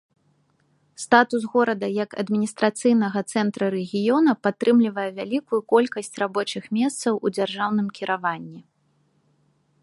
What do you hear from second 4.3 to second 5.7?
падтрымлівае вялікую